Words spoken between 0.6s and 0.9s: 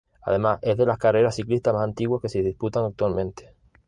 es de